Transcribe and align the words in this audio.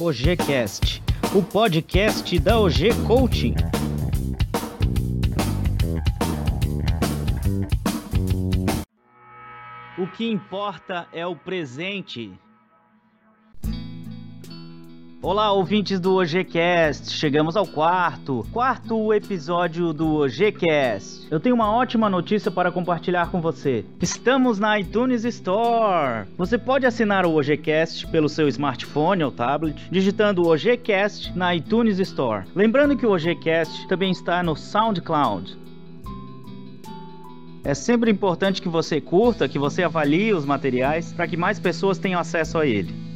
OGCast, 0.00 1.02
o 1.34 1.42
podcast 1.42 2.38
da 2.38 2.58
OG 2.58 2.88
Coaching. 3.06 3.54
O 9.98 10.06
que 10.06 10.26
importa 10.26 11.06
é 11.12 11.26
o 11.26 11.36
presente. 11.36 12.32
Olá, 15.22 15.52
ouvintes 15.52 16.00
do 16.00 16.14
OGCast. 16.14 17.12
Chegamos 17.12 17.54
ao 17.54 17.66
quarto, 17.66 18.46
quarto 18.54 19.12
episódio 19.12 19.92
do 19.92 20.14
OGCast. 20.14 21.28
Eu 21.30 21.38
tenho 21.38 21.54
uma 21.54 21.70
ótima 21.70 22.08
notícia 22.08 22.50
para 22.50 22.72
compartilhar 22.72 23.30
com 23.30 23.38
você. 23.38 23.84
Estamos 24.00 24.58
na 24.58 24.80
iTunes 24.80 25.26
Store. 25.26 26.26
Você 26.38 26.56
pode 26.56 26.86
assinar 26.86 27.26
o 27.26 27.36
OGCast 27.36 28.06
pelo 28.06 28.30
seu 28.30 28.48
smartphone 28.48 29.22
ou 29.22 29.30
tablet, 29.30 29.90
digitando 29.90 30.48
OGCast 30.48 31.36
na 31.36 31.54
iTunes 31.54 31.98
Store. 31.98 32.46
Lembrando 32.54 32.96
que 32.96 33.04
o 33.04 33.12
OGCast 33.12 33.88
também 33.88 34.12
está 34.12 34.42
no 34.42 34.56
SoundCloud. 34.56 35.54
É 37.62 37.74
sempre 37.74 38.10
importante 38.10 38.62
que 38.62 38.70
você 38.70 39.02
curta, 39.02 39.46
que 39.46 39.58
você 39.58 39.82
avalie 39.82 40.32
os 40.32 40.46
materiais 40.46 41.12
para 41.12 41.28
que 41.28 41.36
mais 41.36 41.60
pessoas 41.60 41.98
tenham 41.98 42.18
acesso 42.18 42.56
a 42.56 42.66
ele. 42.66 43.09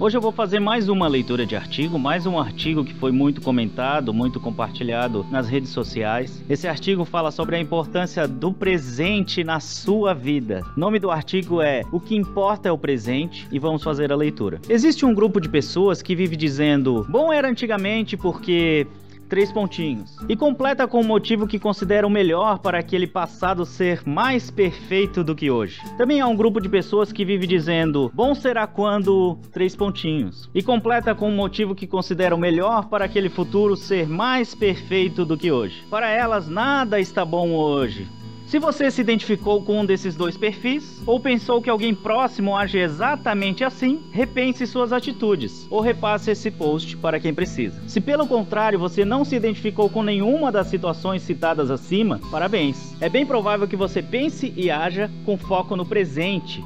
Hoje 0.00 0.16
eu 0.16 0.20
vou 0.20 0.30
fazer 0.30 0.60
mais 0.60 0.88
uma 0.88 1.08
leitura 1.08 1.44
de 1.44 1.56
artigo, 1.56 1.98
mais 1.98 2.24
um 2.24 2.38
artigo 2.38 2.84
que 2.84 2.94
foi 2.94 3.10
muito 3.10 3.40
comentado, 3.40 4.14
muito 4.14 4.38
compartilhado 4.38 5.26
nas 5.28 5.48
redes 5.48 5.70
sociais. 5.70 6.40
Esse 6.48 6.68
artigo 6.68 7.04
fala 7.04 7.32
sobre 7.32 7.56
a 7.56 7.60
importância 7.60 8.28
do 8.28 8.52
presente 8.52 9.42
na 9.42 9.58
sua 9.58 10.14
vida. 10.14 10.62
O 10.76 10.78
nome 10.78 11.00
do 11.00 11.10
artigo 11.10 11.60
é 11.60 11.82
O 11.90 11.98
que 11.98 12.14
importa 12.14 12.68
é 12.68 12.72
o 12.72 12.78
presente 12.78 13.48
e 13.50 13.58
vamos 13.58 13.82
fazer 13.82 14.12
a 14.12 14.16
leitura. 14.16 14.60
Existe 14.68 15.04
um 15.04 15.12
grupo 15.12 15.40
de 15.40 15.48
pessoas 15.48 16.00
que 16.00 16.14
vive 16.14 16.36
dizendo: 16.36 17.04
"Bom 17.08 17.32
era 17.32 17.50
antigamente 17.50 18.16
porque 18.16 18.86
três 19.28 19.52
pontinhos. 19.52 20.16
E 20.28 20.34
completa 20.36 20.88
com 20.88 21.00
o 21.00 21.04
motivo 21.04 21.46
que 21.46 21.58
considera 21.58 22.06
o 22.06 22.10
melhor 22.10 22.58
para 22.58 22.78
aquele 22.78 23.06
passado 23.06 23.64
ser 23.64 24.02
mais 24.06 24.50
perfeito 24.50 25.22
do 25.22 25.34
que 25.34 25.50
hoje. 25.50 25.80
Também 25.96 26.20
há 26.20 26.26
um 26.26 26.36
grupo 26.36 26.60
de 26.60 26.68
pessoas 26.68 27.12
que 27.12 27.24
vive 27.24 27.46
dizendo: 27.46 28.10
bom 28.14 28.34
será 28.34 28.66
quando 28.66 29.38
três 29.52 29.76
pontinhos. 29.76 30.48
E 30.54 30.62
completa 30.62 31.14
com 31.14 31.28
o 31.28 31.32
motivo 31.32 31.74
que 31.74 31.86
considera 31.86 32.34
o 32.34 32.38
melhor 32.38 32.88
para 32.88 33.04
aquele 33.04 33.28
futuro 33.28 33.76
ser 33.76 34.08
mais 34.08 34.54
perfeito 34.54 35.24
do 35.24 35.36
que 35.36 35.52
hoje. 35.52 35.84
Para 35.90 36.08
elas, 36.08 36.48
nada 36.48 36.98
está 36.98 37.24
bom 37.24 37.50
hoje. 37.52 38.17
Se 38.48 38.58
você 38.58 38.90
se 38.90 39.02
identificou 39.02 39.62
com 39.62 39.80
um 39.80 39.84
desses 39.84 40.16
dois 40.16 40.34
perfis, 40.34 41.02
ou 41.04 41.20
pensou 41.20 41.60
que 41.60 41.68
alguém 41.68 41.94
próximo 41.94 42.56
age 42.56 42.78
exatamente 42.78 43.62
assim, 43.62 44.00
repense 44.10 44.66
suas 44.66 44.90
atitudes, 44.90 45.66
ou 45.68 45.82
repasse 45.82 46.30
esse 46.30 46.50
post 46.50 46.96
para 46.96 47.20
quem 47.20 47.34
precisa. 47.34 47.78
Se 47.86 48.00
pelo 48.00 48.26
contrário 48.26 48.78
você 48.78 49.04
não 49.04 49.22
se 49.22 49.36
identificou 49.36 49.90
com 49.90 50.02
nenhuma 50.02 50.50
das 50.50 50.68
situações 50.68 51.20
citadas 51.20 51.70
acima, 51.70 52.22
parabéns. 52.30 52.96
É 53.02 53.10
bem 53.10 53.26
provável 53.26 53.68
que 53.68 53.76
você 53.76 54.00
pense 54.00 54.50
e 54.56 54.70
haja 54.70 55.10
com 55.26 55.36
foco 55.36 55.76
no 55.76 55.84
presente, 55.84 56.64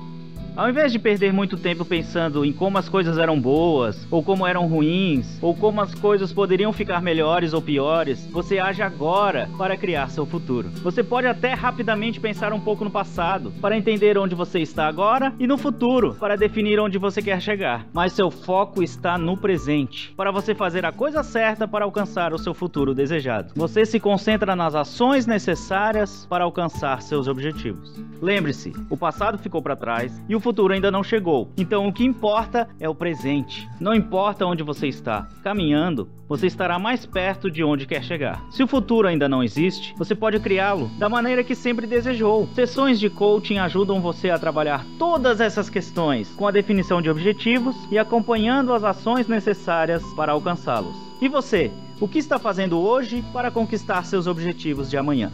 ao 0.56 0.69
invés 0.69 0.92
de 0.92 0.98
perder 0.98 1.33
muito 1.33 1.56
tempo 1.56 1.84
pensando 1.84 2.45
em 2.45 2.53
como 2.53 2.77
as 2.78 2.89
coisas 2.89 3.17
eram 3.19 3.41
boas, 3.41 4.06
ou 4.11 4.22
como 4.22 4.47
eram 4.47 4.67
ruins, 4.67 5.39
ou 5.41 5.55
como 5.55 5.81
as 5.81 5.94
coisas 5.94 6.33
poderiam 6.33 6.72
ficar 6.72 7.00
melhores 7.00 7.53
ou 7.53 7.62
piores, 7.62 8.27
você 8.31 8.59
age 8.59 8.83
agora 8.83 9.48
para 9.56 9.77
criar 9.77 10.11
seu 10.11 10.27
futuro. 10.27 10.69
Você 10.83 11.03
pode 11.03 11.27
até 11.27 11.55
rapidamente 11.55 12.20
pensar 12.20 12.53
um 12.53 12.61
pouco 12.61 12.84
no 12.84 12.91
passado, 12.91 13.53
para 13.61 13.77
entender 13.77 14.19
onde 14.19 14.34
você 14.34 14.61
está 14.61 14.86
agora, 14.86 15.33
e 15.39 15.47
no 15.47 15.56
futuro, 15.56 16.14
para 16.14 16.36
definir 16.36 16.78
onde 16.78 16.98
você 16.98 17.22
quer 17.22 17.41
chegar. 17.41 17.87
Mas 17.92 18.12
seu 18.12 18.31
foco 18.31 18.83
está 18.83 19.16
no 19.16 19.37
presente, 19.37 20.12
para 20.16 20.31
você 20.31 20.55
fazer 20.55 20.84
a 20.84 20.92
coisa 20.92 21.22
certa 21.22 21.66
para 21.66 21.84
alcançar 21.84 22.33
o 22.33 22.39
seu 22.39 22.53
futuro 22.53 22.94
desejado. 22.94 23.53
Você 23.56 23.87
se 23.87 23.98
concentra 23.98 24.55
nas 24.55 24.75
ações 24.75 25.27
necessárias 25.27 26.27
para 26.28 26.44
alcançar 26.44 27.00
seus 27.00 27.27
objetivos. 27.27 28.03
Lembre-se, 28.21 28.72
o 28.88 28.97
passado 28.97 29.38
ficou 29.38 29.62
para 29.62 29.75
trás 29.75 30.12
e 30.28 30.37
o 30.37 30.41
futuro 30.42 30.75
ainda 30.75 30.91
não 30.91 31.03
chegou. 31.03 31.50
Então 31.56 31.88
o 31.88 31.92
que 31.92 32.04
importa 32.04 32.69
é 32.78 32.88
o 32.88 32.94
presente. 32.94 33.69
Não 33.80 33.94
importa 33.94 34.44
onde 34.44 34.62
você 34.62 34.88
está, 34.88 35.28
caminhando, 35.42 36.08
você 36.28 36.47
estará 36.47 36.78
mais 36.78 37.06
perto 37.06 37.50
de 37.50 37.62
onde 37.62 37.86
quer 37.86 38.03
chegar. 38.03 38.42
Se 38.50 38.62
o 38.62 38.66
futuro 38.66 39.08
ainda 39.08 39.28
não 39.28 39.42
existe, 39.42 39.94
você 39.97 40.14
pode 40.14 40.41
criá-lo 40.41 40.91
da 40.98 41.08
maneira 41.08 41.44
que 41.44 41.54
sempre 41.54 41.86
desejou. 41.86 42.48
Sessões 42.54 42.98
de 42.98 43.08
coaching 43.08 43.58
ajudam 43.58 44.00
você 44.00 44.30
a 44.30 44.38
trabalhar 44.38 44.84
todas 44.98 45.41
essas 45.41 45.70
questões 45.70 46.28
com 46.30 46.47
a 46.47 46.50
definição 46.50 47.00
de 47.00 47.10
objetivos 47.10 47.76
e 47.91 47.98
acompanhando 47.98 48.72
as 48.72 48.84
ações 48.84 49.28
necessárias 49.28 50.03
para 50.14 50.32
alcançá-los. 50.32 50.97
E 51.20 51.28
você, 51.28 51.70
o 52.00 52.09
que 52.09 52.19
está 52.19 52.38
fazendo 52.38 52.80
hoje 52.80 53.22
para 53.32 53.50
conquistar 53.50 54.04
seus 54.04 54.26
objetivos 54.26 54.91
de 54.91 54.97
amanhã? 54.97 55.30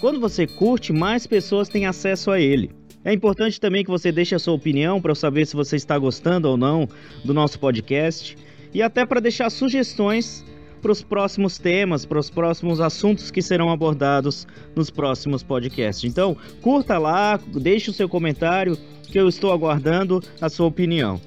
Quando 0.02 0.20
você 0.20 0.48
curte, 0.48 0.92
mais 0.92 1.28
pessoas 1.28 1.70
têm 1.70 1.86
acesso 1.86 2.32
a 2.32 2.40
ele. 2.40 2.72
É 3.06 3.14
importante 3.14 3.60
também 3.60 3.84
que 3.84 3.90
você 3.90 4.12
deixe 4.12 4.36
a 4.36 4.40
sua 4.40 4.54
opinião 4.54 5.00
para 5.00 5.12
eu 5.12 5.16
saber 5.16 5.46
se 5.46 5.56
você 5.56 5.76
está 5.76 5.98
gostando 5.98 6.50
ou 6.50 6.58
não 6.58 6.88
do 7.24 7.34
nosso 7.34 7.60
podcast 7.60 8.38
e 8.74 8.82
até 8.82 9.06
para 9.06 9.20
deixar 9.20 9.50
sugestões 9.50 10.44
para 10.82 10.92
os 10.92 11.02
próximos 11.02 11.58
temas, 11.58 12.06
para 12.06 12.20
os 12.20 12.30
próximos 12.30 12.82
assuntos 12.82 13.30
que 13.32 13.42
serão 13.42 13.70
abordados 13.70 14.48
nos 14.76 14.90
próximos 14.90 15.44
podcasts. 15.44 16.10
Então, 16.10 16.36
curta 16.62 16.98
lá, 16.98 17.40
deixe 17.48 17.90
o 17.90 17.94
seu 17.94 18.10
comentário, 18.10 18.78
que 19.04 19.20
eu 19.20 19.28
estou 19.28 19.52
aguardando 19.52 20.24
a 20.40 20.50
sua 20.50 20.68
opinião. 20.68 21.20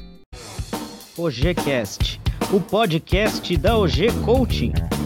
OGCast, 1.17 2.21
o 2.53 2.61
podcast 2.61 3.57
da 3.57 3.77
OG 3.77 4.13
Coaching. 4.25 4.98